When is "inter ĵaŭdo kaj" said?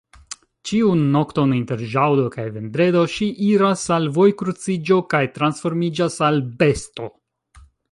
1.57-2.45